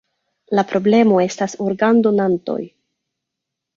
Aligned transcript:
La 0.59 0.63
problemo 0.69 1.19
estas 1.25 1.55
organdonantoj. 1.67 2.59